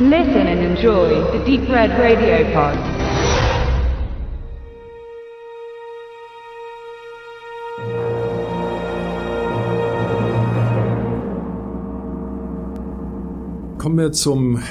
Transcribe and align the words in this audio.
Listen 0.00 0.46
and 0.46 0.60
enjoy 0.60 1.08
the 1.32 1.44
Deep 1.44 1.68
Red 1.68 1.90
Radio 1.98 2.44
Pod. 2.54 2.78
Kommen 13.78 13.98
wir 13.98 14.12
zum 14.12 14.62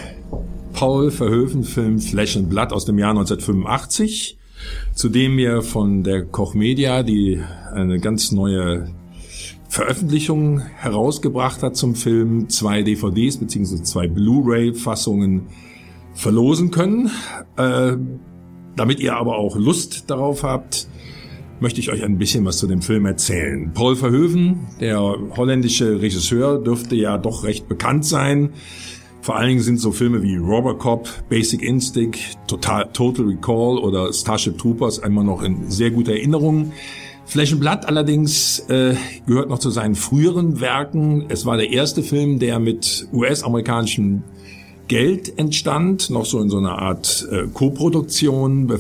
Paul 0.72 1.12
Verhoeven-Film 1.12 2.00
Flesh 2.00 2.38
and 2.38 2.50
Blood 2.50 2.72
aus 2.72 2.86
dem 2.86 2.98
Jahr 2.98 3.10
1985, 3.10 4.38
zu 4.94 5.10
dem 5.10 5.36
wir 5.36 5.62
von 5.62 6.04
der 6.04 6.24
Koch 6.24 6.54
Media 6.54 7.04
die 7.04 7.44
eine 7.74 8.00
ganz 8.00 8.32
neue 8.32 8.88
Veröffentlichung 9.68 10.60
herausgebracht 10.60 11.62
hat 11.62 11.76
zum 11.76 11.96
Film, 11.96 12.50
zwei 12.50 12.84
DVDs 12.84 13.38
bzw. 13.38 13.84
zwei 13.84 14.08
Blu-ray-Fassungen 14.08 15.48
verlosen 16.14 16.72
können. 16.72 17.12
Äh, 17.58 17.98
damit 18.76 19.00
ihr 19.00 19.16
aber 19.16 19.38
auch 19.38 19.58
Lust 19.58 20.10
darauf 20.10 20.44
habt, 20.44 20.88
möchte 21.60 21.80
ich 21.80 21.92
euch 21.92 22.04
ein 22.04 22.18
bisschen 22.18 22.46
was 22.46 22.58
zu 22.58 22.68
dem 22.68 22.82
Film 22.82 23.06
erzählen. 23.06 23.72
Paul 23.74 23.96
Verhoeven, 23.96 24.68
der 24.80 25.00
holländische 25.36 26.02
Regisseur, 26.02 26.60
dürfte 26.60 26.96
ja 26.96 27.18
doch 27.18 27.44
recht 27.44 27.68
bekannt 27.68 28.06
sein. 28.06 28.52
Vor 29.22 29.36
allen 29.36 29.50
Dingen 29.50 29.62
sind 29.62 29.80
so 29.80 29.92
Filme 29.92 30.22
wie 30.22 30.38
Robocop, 30.38 31.10
Basic 31.28 31.62
Instinct, 31.62 32.20
Total, 32.48 32.88
Total 32.94 33.26
Recall 33.26 33.78
oder 33.80 34.14
Starship 34.14 34.58
Troopers 34.58 35.02
einmal 35.02 35.26
noch 35.26 35.44
in 35.44 35.70
sehr 35.70 35.92
guter 35.92 36.14
Erinnerung. 36.14 36.72
Blood 37.34 37.86
allerdings 37.86 38.60
äh, 38.70 38.96
gehört 39.26 39.50
noch 39.50 39.60
zu 39.60 39.70
seinen 39.70 39.96
früheren 39.96 40.60
Werken. 40.60 41.26
Es 41.30 41.46
war 41.46 41.58
der 41.58 41.70
erste 41.72 42.02
Film, 42.02 42.40
der 42.40 42.60
mit 42.60 43.08
US-amerikanischem 43.14 44.24
Geld 44.88 45.38
entstand, 45.38 46.10
noch 46.10 46.26
so 46.26 46.40
in 46.40 46.50
so 46.50 46.58
einer 46.58 46.80
Art 46.80 47.28
äh, 47.30 47.48
Co-Produktion. 47.54 48.72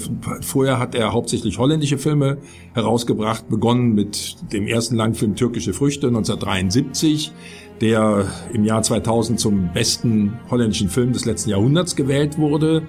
Vorher 0.41 0.79
hat 0.79 0.95
er 0.95 1.11
hauptsächlich 1.11 1.57
holländische 1.57 1.97
Filme 1.97 2.37
herausgebracht, 2.73 3.49
begonnen 3.49 3.93
mit 3.93 4.37
dem 4.53 4.67
ersten 4.67 4.95
Langfilm 4.95 5.35
Türkische 5.35 5.73
Früchte 5.73 6.07
1973, 6.07 7.33
der 7.81 8.25
im 8.53 8.63
Jahr 8.63 8.81
2000 8.81 9.37
zum 9.39 9.73
besten 9.73 10.39
holländischen 10.49 10.87
Film 10.87 11.11
des 11.11 11.25
letzten 11.25 11.49
Jahrhunderts 11.49 11.97
gewählt 11.97 12.37
wurde. 12.37 12.83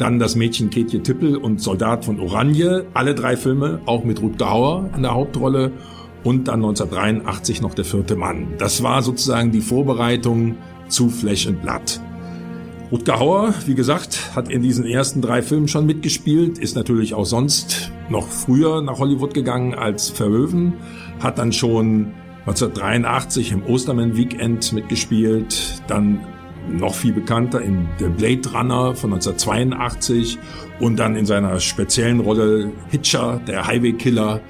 Dann 0.00 0.18
das 0.18 0.34
Mädchen 0.34 0.70
Ketje 0.70 1.02
Tippel 1.02 1.36
und 1.36 1.60
Soldat 1.60 2.06
von 2.06 2.20
Oranje. 2.20 2.86
Alle 2.94 3.14
drei 3.14 3.36
Filme, 3.36 3.82
auch 3.84 4.02
mit 4.02 4.22
Ruth 4.22 4.40
Dauer 4.40 4.88
in 4.96 5.02
der 5.02 5.12
Hauptrolle. 5.12 5.72
Und 6.24 6.48
dann 6.48 6.64
1983 6.64 7.60
noch 7.60 7.74
Der 7.74 7.84
vierte 7.84 8.16
Mann. 8.16 8.54
Das 8.56 8.82
war 8.82 9.02
sozusagen 9.02 9.52
die 9.52 9.60
Vorbereitung 9.60 10.56
zu 10.88 11.10
Flesh 11.10 11.46
and 11.46 11.60
Blood. 11.60 12.00
Rutger 12.90 13.20
Hauer, 13.20 13.54
wie 13.66 13.74
gesagt, 13.74 14.34
hat 14.34 14.48
in 14.48 14.62
diesen 14.62 14.86
ersten 14.86 15.20
drei 15.20 15.42
Filmen 15.42 15.68
schon 15.68 15.84
mitgespielt, 15.84 16.56
ist 16.56 16.76
natürlich 16.76 17.12
auch 17.12 17.26
sonst 17.26 17.92
noch 18.08 18.26
früher 18.26 18.80
nach 18.80 18.98
Hollywood 18.98 19.34
gegangen 19.34 19.74
als 19.74 20.08
Verhoeven, 20.08 20.72
hat 21.20 21.38
dann 21.38 21.52
schon 21.52 22.14
1983 22.46 23.52
im 23.52 23.66
Osterman 23.66 24.16
Weekend 24.16 24.72
mitgespielt, 24.72 25.82
dann 25.88 26.20
noch 26.68 26.94
viel 26.94 27.12
bekannter 27.12 27.60
in 27.60 27.88
The 27.98 28.06
Blade 28.06 28.48
Runner 28.48 28.94
von 28.94 29.12
1982 29.12 30.38
und 30.80 30.98
dann 30.98 31.16
in 31.16 31.26
seiner 31.26 31.60
speziellen 31.60 32.20
Rolle 32.20 32.72
Hitcher, 32.90 33.40
der 33.46 33.66
Highway 33.66 33.92
Killer, 33.92 34.40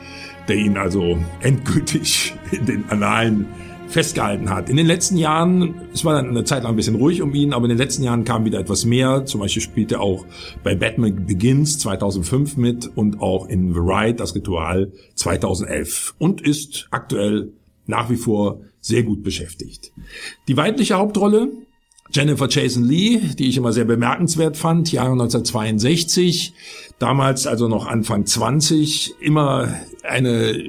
der 0.49 0.57
ihn 0.57 0.77
also 0.77 1.19
endgültig 1.41 2.35
in 2.53 2.67
den 2.67 2.85
Annalen 2.89 3.47
festgehalten 3.91 4.51
hat. 4.51 4.71
In 4.71 4.77
den 4.77 4.87
letzten 4.87 5.17
Jahren, 5.17 5.75
es 5.93 6.05
war 6.05 6.15
dann 6.15 6.29
eine 6.29 6.45
Zeit 6.45 6.63
lang 6.63 6.73
ein 6.73 6.77
bisschen 6.77 6.95
ruhig 6.95 7.23
um 7.23 7.35
ihn, 7.35 7.53
aber 7.53 7.65
in 7.65 7.71
den 7.71 7.79
letzten 7.79 8.05
Jahren 8.05 8.25
kam 8.25 8.45
wieder 8.45 8.61
etwas 8.61 8.85
mehr. 8.85 9.27
Zum 9.27 9.41
Beispiel 9.41 9.63
spielte 9.63 9.97
er 9.97 10.01
auch 10.01 10.25
bei 10.63 10.75
Batman 10.75 11.27
Begins 11.27 11.79
2005 11.81 12.57
mit 12.57 12.87
und 12.97 13.21
auch 13.21 13.49
in 13.49 13.75
The 13.75 13.81
Ride, 13.81 14.15
das 14.15 14.35
Ritual 14.35 14.93
2011 15.17 16.15
und 16.19 16.41
ist 16.41 16.87
aktuell 16.91 17.53
nach 17.87 18.09
wie 18.11 18.17
vor 18.17 18.61
sehr 18.81 19.03
gut 19.03 19.23
beschäftigt. 19.23 19.93
Die 20.49 20.57
weibliche 20.57 20.95
Hauptrolle 20.95 21.51
Jennifer 22.13 22.49
Jason 22.49 22.85
Lee, 22.85 23.21
die 23.39 23.49
ich 23.49 23.57
immer 23.57 23.73
sehr 23.73 23.85
bemerkenswert 23.85 24.57
fand, 24.57 24.91
Jahre 24.91 25.13
1962, 25.13 26.55
damals 26.99 27.47
also 27.47 27.69
noch 27.69 27.87
Anfang 27.87 28.27
20, 28.27 29.15
immer 29.21 29.75
eine 30.03 30.63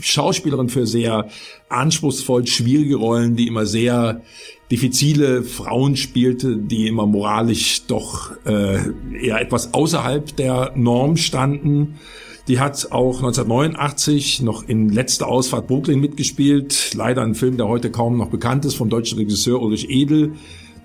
Schauspielerin 0.00 0.68
für 0.68 0.86
sehr 0.86 1.28
anspruchsvoll 1.68 2.46
schwierige 2.46 2.96
Rollen, 2.96 3.36
die 3.36 3.46
immer 3.46 3.66
sehr 3.66 4.22
diffizile 4.70 5.42
Frauen 5.42 5.96
spielte, 5.96 6.56
die 6.56 6.86
immer 6.88 7.06
moralisch 7.06 7.86
doch 7.86 8.32
äh, 8.44 8.78
eher 9.20 9.40
etwas 9.40 9.72
außerhalb 9.72 10.36
der 10.36 10.72
Norm 10.76 11.16
standen. 11.16 11.98
Die 12.48 12.58
hat 12.58 12.92
auch 12.92 13.18
1989 13.18 14.40
noch 14.40 14.66
in 14.66 14.88
Letzte 14.88 15.26
Ausfahrt 15.26 15.66
Brooklyn 15.66 16.00
mitgespielt. 16.00 16.94
Leider 16.94 17.22
ein 17.22 17.34
Film, 17.34 17.58
der 17.58 17.68
heute 17.68 17.90
kaum 17.90 18.16
noch 18.16 18.30
bekannt 18.30 18.64
ist, 18.64 18.74
vom 18.74 18.88
deutschen 18.88 19.18
Regisseur 19.18 19.60
Ulrich 19.60 19.90
Edel, 19.90 20.32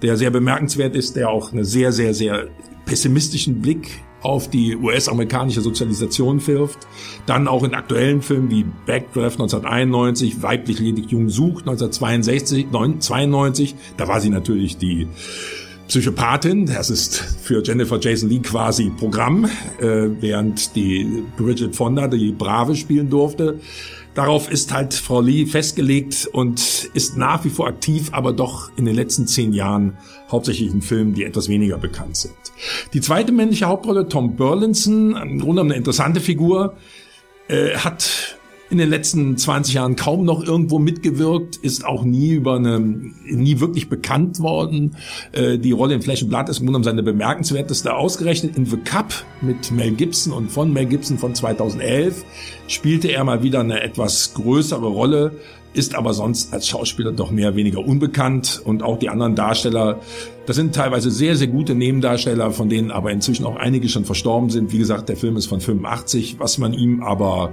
der 0.01 0.17
sehr 0.17 0.29
bemerkenswert 0.29 0.93
ist, 0.93 1.15
der 1.15 1.29
auch 1.29 1.53
einen 1.53 1.63
sehr, 1.63 1.93
sehr, 1.93 2.13
sehr 2.13 2.49
pessimistischen 2.85 3.61
Blick 3.61 4.01
auf 4.21 4.49
die 4.49 4.75
US-amerikanische 4.75 5.61
Sozialisation 5.61 6.45
wirft. 6.45 6.79
Dann 7.27 7.47
auch 7.47 7.63
in 7.63 7.73
aktuellen 7.73 8.21
Filmen 8.21 8.51
wie 8.51 8.65
Backdraft 8.85 9.39
1991, 9.39 10.41
Weiblich 10.43 10.79
ledig 10.79 11.11
jung 11.11 11.29
sucht 11.29 11.67
1962, 11.67 12.67
92, 12.99 13.75
da 13.95 14.09
war 14.09 14.19
sie 14.19 14.29
natürlich 14.29 14.77
die 14.77 15.07
Psychopathin. 15.87 16.65
Das 16.65 16.89
ist 16.89 17.17
für 17.17 17.61
Jennifer 17.63 17.99
Jason 17.99 18.29
Lee 18.29 18.39
quasi 18.39 18.89
Programm, 18.89 19.45
äh, 19.79 20.09
während 20.19 20.75
die 20.75 21.23
Bridget 21.37 21.75
Fonda 21.75 22.07
die 22.07 22.31
Brave 22.31 22.75
spielen 22.75 23.09
durfte. 23.09 23.59
Darauf 24.15 24.51
ist 24.51 24.71
halt 24.71 24.93
Frau 24.93 25.21
Lee 25.21 25.45
festgelegt 25.47 26.29
und 26.31 26.89
ist 26.93 27.17
nach 27.17 27.43
wie 27.45 27.49
vor 27.49 27.67
aktiv, 27.67 28.09
aber 28.11 28.31
doch 28.31 28.69
in 28.77 28.85
den 28.85 28.95
letzten 28.95 29.25
zehn 29.25 29.53
Jahren 29.53 29.97
hauptsächlich 30.31 30.71
in 30.71 30.83
Filmen, 30.83 31.15
die 31.15 31.23
etwas 31.23 31.49
weniger 31.49 31.77
bekannt 31.77 32.17
sind. 32.17 32.35
Die 32.93 33.01
zweite 33.01 33.31
männliche 33.31 33.65
Hauptrolle, 33.65 34.07
Tom 34.07 34.35
Burlinson, 34.35 35.15
im 35.15 35.39
Grunde 35.39 35.63
eine 35.63 35.73
interessante 35.73 36.19
Figur, 36.19 36.75
äh, 37.47 37.75
hat 37.75 38.37
in 38.73 38.79
den 38.79 38.89
letzten 38.89 39.37
20 39.37 39.75
Jahren 39.75 39.95
kaum 39.95 40.25
noch 40.25 40.43
irgendwo 40.43 40.79
mitgewirkt, 40.79 41.57
ist 41.57 41.85
auch 41.85 42.03
nie 42.03 42.31
über 42.31 42.55
eine, 42.55 42.79
nie 42.79 43.59
wirklich 43.59 43.87
bekannt 43.87 44.39
worden. 44.39 44.95
Äh, 45.31 45.59
die 45.59 45.71
Rolle 45.71 45.93
in 45.93 46.01
Flash 46.01 46.27
Blood 46.27 46.49
ist 46.49 46.59
im 46.59 46.65
Grunde 46.65 46.83
seine 46.83 47.03
bemerkenswerteste. 47.03 47.93
Ausgerechnet 47.93 48.57
in 48.57 48.65
The 48.65 48.77
Cup 48.77 49.13
mit 49.41 49.71
Mel 49.71 49.91
Gibson 49.91 50.33
und 50.33 50.51
von 50.51 50.73
Mel 50.73 50.87
Gibson 50.87 51.19
von 51.19 51.35
2011 51.35 52.25
spielte 52.67 53.09
er 53.09 53.23
mal 53.23 53.43
wieder 53.43 53.59
eine 53.59 53.81
etwas 53.81 54.33
größere 54.33 54.87
Rolle 54.87 55.31
ist 55.73 55.95
aber 55.95 56.13
sonst 56.13 56.53
als 56.53 56.67
Schauspieler 56.67 57.11
doch 57.11 57.31
mehr 57.31 57.55
weniger 57.55 57.79
unbekannt 57.79 58.61
und 58.63 58.83
auch 58.83 58.99
die 58.99 59.09
anderen 59.09 59.35
Darsteller, 59.35 59.99
das 60.45 60.55
sind 60.55 60.75
teilweise 60.75 61.09
sehr, 61.09 61.35
sehr 61.35 61.47
gute 61.47 61.73
Nebendarsteller, 61.73 62.51
von 62.51 62.69
denen 62.69 62.91
aber 62.91 63.11
inzwischen 63.11 63.45
auch 63.45 63.55
einige 63.55 63.89
schon 63.89 64.05
verstorben 64.05 64.49
sind. 64.49 64.71
Wie 64.71 64.77
gesagt, 64.77 65.09
der 65.09 65.17
Film 65.17 65.35
ist 65.35 65.47
von 65.47 65.61
85, 65.61 66.35
was 66.39 66.57
man 66.57 66.73
ihm 66.73 67.01
aber 67.01 67.51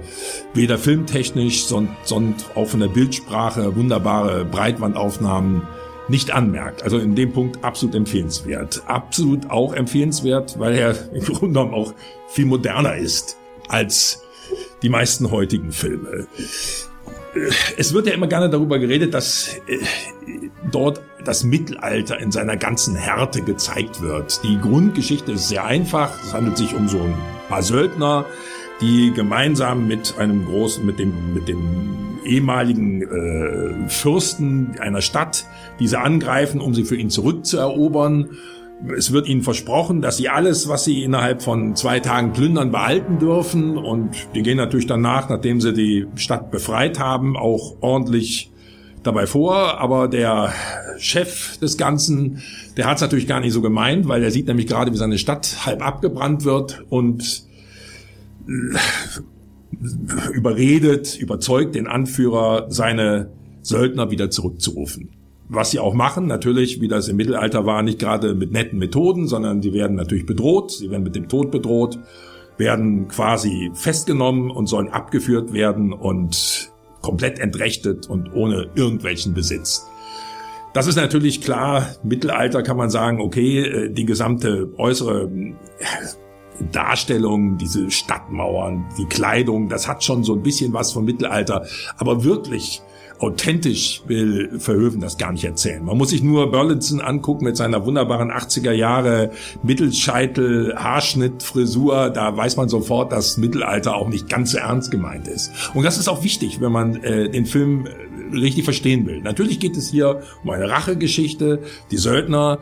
weder 0.53 0.77
filmtechnisch, 0.77 1.65
sondern 1.65 2.35
auch 2.55 2.67
von 2.67 2.79
der 2.79 2.89
Bildsprache 2.89 3.75
wunderbare 3.75 4.45
Breitwandaufnahmen 4.45 5.63
nicht 6.07 6.31
anmerkt. 6.31 6.83
Also 6.83 6.97
in 6.99 7.15
dem 7.15 7.31
Punkt 7.31 7.63
absolut 7.63 7.95
empfehlenswert. 7.95 8.83
Absolut 8.85 9.49
auch 9.49 9.73
empfehlenswert, 9.73 10.59
weil 10.59 10.75
er 10.75 10.95
im 11.13 11.23
Grunde 11.23 11.47
genommen 11.47 11.73
auch 11.73 11.93
viel 12.27 12.45
moderner 12.45 12.95
ist 12.95 13.37
als 13.67 14.21
die 14.81 14.89
meisten 14.89 15.31
heutigen 15.31 15.71
Filme 15.71 16.27
es 17.77 17.93
wird 17.93 18.07
ja 18.07 18.13
immer 18.13 18.27
gerne 18.27 18.49
darüber 18.49 18.79
geredet, 18.79 19.13
dass 19.13 19.55
äh, 19.67 19.79
dort 20.71 21.01
das 21.23 21.43
Mittelalter 21.43 22.19
in 22.19 22.31
seiner 22.31 22.57
ganzen 22.57 22.95
Härte 22.95 23.41
gezeigt 23.41 24.01
wird. 24.01 24.41
Die 24.43 24.59
Grundgeschichte 24.59 25.33
ist 25.33 25.47
sehr 25.47 25.65
einfach. 25.65 26.11
Es 26.23 26.33
handelt 26.33 26.57
sich 26.57 26.75
um 26.75 26.87
so 26.87 26.99
ein 26.99 27.15
paar 27.47 27.63
Söldner, 27.63 28.25
die 28.81 29.11
gemeinsam 29.13 29.87
mit 29.87 30.17
einem 30.17 30.45
großen, 30.45 30.85
mit 30.85 30.99
dem, 30.99 31.33
mit 31.33 31.47
dem 31.47 32.19
ehemaligen 32.25 33.01
äh, 33.01 33.89
Fürsten 33.89 34.75
einer 34.79 35.01
Stadt 35.01 35.45
diese 35.79 35.99
angreifen, 35.99 36.59
um 36.59 36.73
sie 36.73 36.83
für 36.83 36.95
ihn 36.95 37.09
zurückzuerobern 37.09 38.29
es 38.97 39.11
wird 39.11 39.27
ihnen 39.27 39.43
versprochen, 39.43 40.01
dass 40.01 40.17
sie 40.17 40.29
alles, 40.29 40.67
was 40.67 40.83
sie 40.83 41.03
innerhalb 41.03 41.41
von 41.41 41.75
zwei 41.75 41.99
Tagen 41.99 42.33
plündern, 42.33 42.71
behalten 42.71 43.19
dürfen. 43.19 43.77
Und 43.77 44.09
die 44.33 44.41
gehen 44.41 44.57
natürlich 44.57 44.87
danach, 44.87 45.29
nachdem 45.29 45.61
sie 45.61 45.73
die 45.73 46.07
Stadt 46.15 46.51
befreit 46.51 46.99
haben, 46.99 47.37
auch 47.37 47.77
ordentlich 47.81 48.51
dabei 49.03 49.27
vor. 49.27 49.79
Aber 49.79 50.07
der 50.07 50.53
Chef 50.97 51.57
des 51.57 51.77
Ganzen, 51.77 52.41
der 52.77 52.85
hat 52.85 52.97
es 52.97 53.01
natürlich 53.01 53.27
gar 53.27 53.39
nicht 53.39 53.53
so 53.53 53.61
gemeint, 53.61 54.07
weil 54.07 54.23
er 54.23 54.31
sieht 54.31 54.47
nämlich 54.47 54.67
gerade, 54.67 54.91
wie 54.91 54.97
seine 54.97 55.17
Stadt 55.17 55.65
halb 55.65 55.85
abgebrannt 55.85 56.43
wird 56.43 56.83
und 56.89 57.43
überredet, 60.33 61.17
überzeugt 61.17 61.75
den 61.75 61.87
Anführer, 61.87 62.65
seine 62.69 63.31
Söldner 63.61 64.11
wieder 64.11 64.29
zurückzurufen. 64.29 65.20
Was 65.53 65.71
sie 65.71 65.79
auch 65.79 65.93
machen, 65.93 66.27
natürlich, 66.27 66.79
wie 66.79 66.87
das 66.87 67.09
im 67.09 67.17
Mittelalter 67.17 67.65
war, 67.65 67.83
nicht 67.83 67.99
gerade 67.99 68.33
mit 68.35 68.53
netten 68.53 68.79
Methoden, 68.79 69.27
sondern 69.27 69.61
sie 69.61 69.73
werden 69.73 69.97
natürlich 69.97 70.25
bedroht, 70.25 70.71
sie 70.71 70.89
werden 70.89 71.03
mit 71.03 71.15
dem 71.15 71.27
Tod 71.27 71.51
bedroht, 71.51 71.99
werden 72.57 73.09
quasi 73.09 73.69
festgenommen 73.73 74.49
und 74.49 74.67
sollen 74.67 74.87
abgeführt 74.87 75.51
werden 75.51 75.91
und 75.91 76.71
komplett 77.01 77.39
entrechtet 77.39 78.09
und 78.09 78.33
ohne 78.33 78.69
irgendwelchen 78.75 79.33
Besitz. 79.33 79.85
Das 80.73 80.87
ist 80.87 80.95
natürlich 80.95 81.41
klar, 81.41 81.95
Mittelalter 82.01 82.63
kann 82.63 82.77
man 82.77 82.89
sagen, 82.89 83.19
okay, 83.19 83.59
äh, 83.59 83.89
die 83.89 84.05
gesamte 84.05 84.69
äußere 84.77 85.23
äh, 85.23 85.53
Darstellung, 86.63 87.57
diese 87.57 87.91
Stadtmauern, 87.91 88.85
die 88.97 89.05
Kleidung, 89.05 89.69
das 89.69 89.87
hat 89.87 90.03
schon 90.03 90.23
so 90.23 90.33
ein 90.33 90.43
bisschen 90.43 90.73
was 90.73 90.91
vom 90.91 91.05
Mittelalter. 91.05 91.65
Aber 91.97 92.23
wirklich 92.23 92.81
authentisch 93.21 94.01
will 94.07 94.59
Verhoeven 94.59 94.99
das 94.99 95.17
gar 95.17 95.31
nicht 95.31 95.43
erzählen. 95.43 95.83
Man 95.85 95.97
muss 95.97 96.09
sich 96.09 96.23
nur 96.23 96.51
Burlinson 96.51 97.01
angucken 97.01 97.45
mit 97.45 97.55
seiner 97.55 97.85
wunderbaren 97.85 98.31
80er 98.31 98.71
Jahre 98.71 99.31
Mittelscheitel, 99.61 100.75
Haarschnitt, 100.75 101.43
Frisur. 101.43 102.09
Da 102.09 102.35
weiß 102.35 102.57
man 102.57 102.67
sofort, 102.67 103.11
dass 103.11 103.37
Mittelalter 103.37 103.95
auch 103.95 104.09
nicht 104.09 104.27
ganz 104.27 104.51
so 104.51 104.57
ernst 104.57 104.89
gemeint 104.91 105.27
ist. 105.27 105.51
Und 105.75 105.83
das 105.83 105.97
ist 105.97 106.07
auch 106.07 106.23
wichtig, 106.23 106.61
wenn 106.61 106.71
man 106.71 107.03
äh, 107.03 107.29
den 107.29 107.45
Film 107.45 107.87
richtig 108.33 108.63
verstehen 108.63 109.05
will. 109.05 109.21
Natürlich 109.21 109.59
geht 109.59 109.77
es 109.77 109.89
hier 109.89 110.21
um 110.43 110.49
eine 110.49 110.69
Rachegeschichte. 110.69 111.59
Die 111.91 111.97
Söldner, 111.97 112.59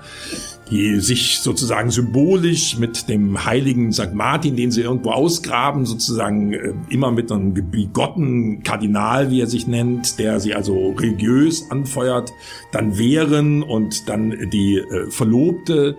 die 0.71 0.99
sich 0.99 1.39
sozusagen 1.39 1.91
symbolisch 1.91 2.77
mit 2.77 3.09
dem 3.09 3.45
heiligen 3.45 3.91
St. 3.91 4.13
Martin, 4.13 4.55
den 4.55 4.71
sie 4.71 4.81
irgendwo 4.81 5.11
ausgraben, 5.11 5.85
sozusagen 5.85 6.53
äh, 6.53 6.73
immer 6.89 7.11
mit 7.11 7.31
einem 7.31 7.53
bigotten 7.53 8.63
Kardinal, 8.63 9.31
wie 9.31 9.41
er 9.41 9.47
sich 9.47 9.67
nennt, 9.67 10.19
der 10.19 10.39
sie 10.39 10.53
also 10.53 10.91
religiös 10.91 11.69
anfeuert, 11.71 12.31
dann 12.71 12.97
wehren 12.97 13.63
und 13.63 14.09
dann 14.09 14.49
die 14.51 14.77
äh, 14.77 15.09
Verlobte 15.09 15.97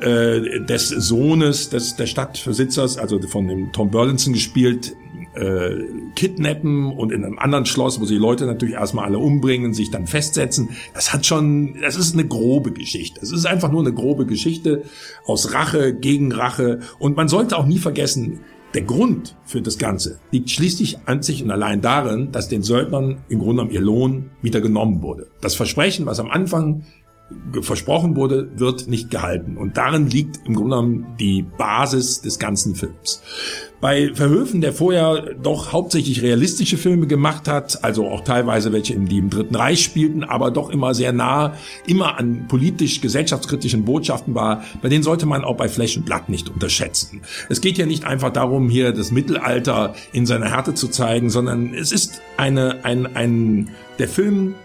äh, 0.00 0.60
des 0.60 0.88
Sohnes 0.88 1.70
des 1.70 1.96
der 1.96 2.06
Stadtbesitzers, 2.06 2.98
also 2.98 3.20
von 3.22 3.48
dem 3.48 3.72
Tom 3.72 3.90
Burlinson 3.90 4.32
gespielt, 4.32 4.94
äh, 5.38 5.84
kidnappen 6.14 6.92
und 6.92 7.12
in 7.12 7.24
einem 7.24 7.38
anderen 7.38 7.66
Schloss, 7.66 8.00
wo 8.00 8.04
sie 8.04 8.16
Leute 8.16 8.46
natürlich 8.46 8.74
erstmal 8.74 9.04
alle 9.04 9.18
umbringen, 9.18 9.72
sich 9.72 9.90
dann 9.90 10.06
festsetzen. 10.06 10.70
Das 10.94 11.12
hat 11.12 11.26
schon, 11.26 11.76
das 11.80 11.96
ist 11.96 12.14
eine 12.14 12.26
grobe 12.26 12.72
Geschichte. 12.72 13.20
Es 13.22 13.30
ist 13.30 13.46
einfach 13.46 13.70
nur 13.70 13.82
eine 13.82 13.92
grobe 13.92 14.26
Geschichte 14.26 14.82
aus 15.24 15.54
Rache 15.54 15.94
gegen 15.94 16.32
Rache. 16.32 16.80
Und 16.98 17.16
man 17.16 17.28
sollte 17.28 17.56
auch 17.56 17.66
nie 17.66 17.78
vergessen, 17.78 18.40
der 18.74 18.82
Grund 18.82 19.34
für 19.44 19.62
das 19.62 19.78
Ganze 19.78 20.18
liegt 20.30 20.50
schließlich 20.50 20.98
an 21.06 21.22
sich 21.22 21.42
und 21.42 21.50
allein 21.50 21.80
darin, 21.80 22.32
dass 22.32 22.48
den 22.48 22.62
Söldnern 22.62 23.18
im 23.28 23.38
Grunde 23.38 23.62
genommen 23.62 23.70
ihr 23.70 23.80
Lohn 23.80 24.30
wieder 24.42 24.60
genommen 24.60 25.00
wurde. 25.00 25.28
Das 25.40 25.54
Versprechen, 25.54 26.04
was 26.04 26.20
am 26.20 26.30
Anfang 26.30 26.84
versprochen 27.60 28.16
wurde, 28.16 28.48
wird 28.58 28.88
nicht 28.88 29.10
gehalten. 29.10 29.56
Und 29.56 29.76
darin 29.76 30.06
liegt 30.06 30.46
im 30.46 30.54
Grunde 30.54 30.76
genommen 30.76 31.06
die 31.18 31.42
Basis 31.42 32.22
des 32.22 32.38
ganzen 32.38 32.74
Films. 32.74 33.22
Bei 33.80 34.12
Verhöfen, 34.12 34.60
der 34.60 34.72
vorher 34.72 35.34
doch 35.40 35.72
hauptsächlich 35.72 36.22
realistische 36.22 36.76
Filme 36.76 37.06
gemacht 37.06 37.46
hat, 37.46 37.84
also 37.84 38.08
auch 38.08 38.22
teilweise 38.22 38.72
welche, 38.72 38.98
die 38.98 39.18
im 39.18 39.30
Dritten 39.30 39.54
Reich 39.54 39.84
spielten, 39.84 40.24
aber 40.24 40.50
doch 40.50 40.70
immer 40.70 40.94
sehr 40.94 41.12
nah, 41.12 41.54
immer 41.86 42.18
an 42.18 42.48
politisch 42.48 43.00
gesellschaftskritischen 43.00 43.84
Botschaften 43.84 44.34
war, 44.34 44.64
bei 44.82 44.88
denen 44.88 45.04
sollte 45.04 45.26
man 45.26 45.44
auch 45.44 45.56
bei 45.56 45.68
Fleisch 45.68 45.96
und 45.96 46.06
Blatt 46.06 46.28
nicht 46.28 46.48
unterschätzen. 46.48 47.20
Es 47.48 47.60
geht 47.60 47.78
ja 47.78 47.86
nicht 47.86 48.04
einfach 48.04 48.32
darum, 48.32 48.68
hier 48.68 48.92
das 48.92 49.12
Mittelalter 49.12 49.94
in 50.12 50.26
seiner 50.26 50.50
Härte 50.50 50.74
zu 50.74 50.88
zeigen, 50.88 51.30
sondern 51.30 51.72
es 51.72 51.92
ist 51.92 52.20
eine, 52.36 52.84
ein, 52.84 53.14
ein, 53.14 53.68
der 54.00 54.08
Film 54.08 54.56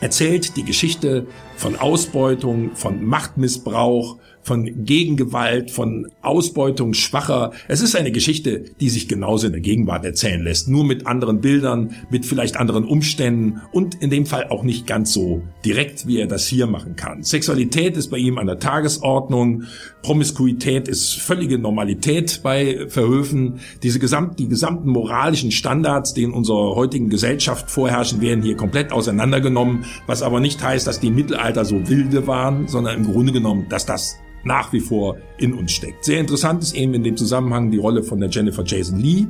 erzählt 0.00 0.56
die 0.56 0.64
Geschichte 0.64 1.26
von 1.56 1.76
Ausbeutung, 1.76 2.74
von 2.74 3.04
Machtmissbrauch, 3.04 4.16
von 4.48 4.84
Gegengewalt, 4.84 5.70
von 5.70 6.10
Ausbeutung 6.22 6.94
Schwacher. 6.94 7.52
Es 7.68 7.82
ist 7.82 7.94
eine 7.94 8.10
Geschichte, 8.10 8.64
die 8.80 8.88
sich 8.88 9.06
genauso 9.06 9.46
in 9.46 9.52
der 9.52 9.60
Gegenwart 9.60 10.06
erzählen 10.06 10.42
lässt, 10.42 10.68
nur 10.68 10.84
mit 10.84 11.06
anderen 11.06 11.42
Bildern, 11.42 11.94
mit 12.10 12.24
vielleicht 12.24 12.56
anderen 12.56 12.84
Umständen 12.84 13.60
und 13.72 13.96
in 13.96 14.08
dem 14.08 14.24
Fall 14.24 14.48
auch 14.48 14.62
nicht 14.62 14.86
ganz 14.86 15.12
so 15.12 15.42
direkt, 15.66 16.06
wie 16.06 16.18
er 16.18 16.26
das 16.26 16.46
hier 16.46 16.66
machen 16.66 16.96
kann. 16.96 17.22
Sexualität 17.22 17.96
ist 17.98 18.08
bei 18.08 18.16
ihm 18.16 18.38
an 18.38 18.46
der 18.46 18.58
Tagesordnung, 18.58 19.64
Promiskuität 20.02 20.88
ist 20.88 21.14
völlige 21.20 21.58
Normalität 21.58 22.40
bei 22.42 22.86
Verhöfen. 22.88 23.60
Diese 23.82 23.98
gesamt, 23.98 24.38
die 24.38 24.48
gesamten 24.48 24.88
moralischen 24.88 25.50
Standards, 25.50 26.14
die 26.14 26.22
in 26.22 26.32
unserer 26.32 26.74
heutigen 26.74 27.10
Gesellschaft 27.10 27.70
vorherrschen, 27.70 28.22
werden 28.22 28.42
hier 28.42 28.56
komplett 28.56 28.92
auseinandergenommen, 28.92 29.84
was 30.06 30.22
aber 30.22 30.40
nicht 30.40 30.62
heißt, 30.62 30.86
dass 30.86 31.00
die 31.00 31.10
Mittelalter 31.10 31.66
so 31.66 31.86
wilde 31.88 32.26
waren, 32.26 32.66
sondern 32.68 32.96
im 32.96 33.12
Grunde 33.12 33.32
genommen, 33.32 33.66
dass 33.68 33.84
das 33.84 34.16
nach 34.44 34.72
wie 34.72 34.80
vor 34.80 35.18
in 35.38 35.54
uns 35.54 35.72
steckt. 35.72 36.04
Sehr 36.04 36.20
interessant 36.20 36.62
ist 36.62 36.74
eben 36.74 36.94
in 36.94 37.02
dem 37.02 37.16
Zusammenhang 37.16 37.70
die 37.70 37.78
Rolle 37.78 38.02
von 38.02 38.20
der 38.20 38.30
Jennifer 38.30 38.64
Jason 38.64 38.98
Lee, 38.98 39.26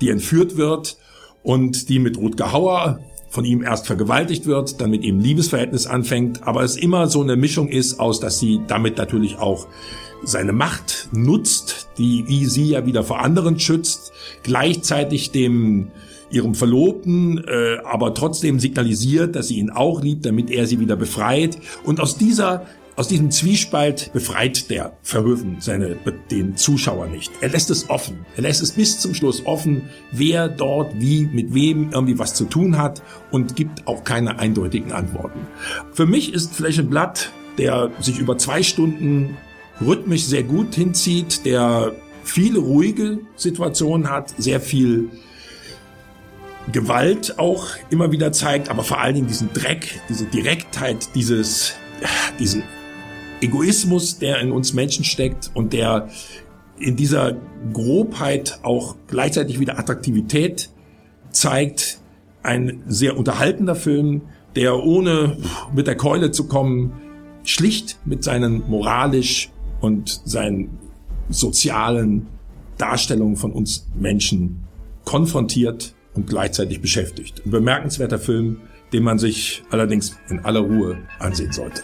die 0.00 0.10
entführt 0.10 0.56
wird 0.56 0.96
und 1.42 1.88
die 1.88 1.98
mit 1.98 2.16
Rutger 2.18 2.52
Hauer 2.52 3.00
von 3.28 3.44
ihm 3.44 3.62
erst 3.62 3.86
vergewaltigt 3.86 4.46
wird, 4.46 4.80
dann 4.80 4.90
mit 4.90 5.04
ihm 5.04 5.18
Liebesverhältnis 5.18 5.86
anfängt, 5.86 6.46
aber 6.46 6.62
es 6.62 6.76
immer 6.76 7.06
so 7.06 7.22
eine 7.22 7.36
Mischung 7.36 7.68
ist 7.68 7.98
aus, 7.98 8.20
dass 8.20 8.38
sie 8.38 8.60
damit 8.66 8.98
natürlich 8.98 9.38
auch 9.38 9.66
seine 10.22 10.52
Macht 10.52 11.08
nutzt, 11.12 11.88
die 11.98 12.24
wie 12.28 12.44
sie 12.44 12.70
ja 12.70 12.86
wieder 12.86 13.02
vor 13.02 13.20
anderen 13.20 13.58
schützt, 13.58 14.12
gleichzeitig 14.42 15.30
dem 15.32 15.90
ihrem 16.30 16.54
Verlobten, 16.54 17.44
äh, 17.46 17.78
aber 17.84 18.14
trotzdem 18.14 18.58
signalisiert, 18.58 19.36
dass 19.36 19.48
sie 19.48 19.58
ihn 19.58 19.70
auch 19.70 20.02
liebt, 20.02 20.24
damit 20.24 20.50
er 20.50 20.66
sie 20.66 20.80
wieder 20.80 20.96
befreit. 20.96 21.58
Und 21.84 22.00
aus 22.00 22.16
dieser 22.16 22.66
aus 22.96 23.08
diesem 23.08 23.30
Zwiespalt 23.30 24.12
befreit 24.12 24.68
der 24.68 24.96
Verhöfen 25.02 25.56
seine, 25.60 25.96
den 26.30 26.56
Zuschauer 26.56 27.06
nicht. 27.06 27.32
Er 27.40 27.48
lässt 27.48 27.70
es 27.70 27.88
offen. 27.88 28.26
Er 28.36 28.42
lässt 28.42 28.62
es 28.62 28.72
bis 28.72 29.00
zum 29.00 29.14
Schluss 29.14 29.46
offen, 29.46 29.88
wer 30.10 30.48
dort 30.48 31.00
wie 31.00 31.26
mit 31.26 31.54
wem 31.54 31.90
irgendwie 31.92 32.18
was 32.18 32.34
zu 32.34 32.44
tun 32.44 32.76
hat 32.76 33.02
und 33.30 33.56
gibt 33.56 33.86
auch 33.86 34.04
keine 34.04 34.38
eindeutigen 34.38 34.92
Antworten. 34.92 35.40
Für 35.92 36.06
mich 36.06 36.34
ist 36.34 36.54
Flächenblatt, 36.54 37.30
der 37.58 37.90
sich 38.00 38.18
über 38.18 38.36
zwei 38.36 38.62
Stunden 38.62 39.36
rhythmisch 39.80 40.24
sehr 40.24 40.42
gut 40.42 40.74
hinzieht, 40.74 41.46
der 41.46 41.94
viele 42.24 42.58
ruhige 42.58 43.20
Situationen 43.36 44.10
hat, 44.10 44.34
sehr 44.38 44.60
viel 44.60 45.10
Gewalt 46.70 47.38
auch 47.38 47.66
immer 47.90 48.12
wieder 48.12 48.32
zeigt, 48.32 48.68
aber 48.68 48.84
vor 48.84 49.00
allen 49.00 49.14
Dingen 49.14 49.26
diesen 49.26 49.52
Dreck, 49.52 50.00
diese 50.08 50.26
Direktheit, 50.26 51.08
dieses, 51.14 51.74
diesen 52.38 52.62
Egoismus, 53.42 54.18
der 54.18 54.40
in 54.40 54.52
uns 54.52 54.72
Menschen 54.72 55.04
steckt 55.04 55.50
und 55.54 55.72
der 55.72 56.08
in 56.78 56.96
dieser 56.96 57.36
Grobheit 57.72 58.60
auch 58.62 58.96
gleichzeitig 59.08 59.60
wieder 59.60 59.78
Attraktivität 59.78 60.70
zeigt. 61.30 61.98
Ein 62.42 62.82
sehr 62.86 63.16
unterhaltender 63.16 63.74
Film, 63.74 64.22
der 64.56 64.82
ohne 64.82 65.36
mit 65.74 65.86
der 65.86 65.96
Keule 65.96 66.30
zu 66.30 66.48
kommen, 66.48 66.92
schlicht 67.44 67.98
mit 68.04 68.24
seinen 68.24 68.68
moralisch 68.68 69.50
und 69.80 70.22
seinen 70.24 70.78
sozialen 71.28 72.26
Darstellungen 72.78 73.36
von 73.36 73.52
uns 73.52 73.86
Menschen 73.94 74.64
konfrontiert 75.04 75.94
und 76.14 76.26
gleichzeitig 76.26 76.80
beschäftigt. 76.80 77.42
Ein 77.44 77.50
bemerkenswerter 77.50 78.18
Film, 78.18 78.60
den 78.92 79.02
man 79.02 79.18
sich 79.18 79.62
allerdings 79.70 80.16
in 80.28 80.40
aller 80.40 80.60
Ruhe 80.60 80.98
ansehen 81.18 81.52
sollte. 81.52 81.82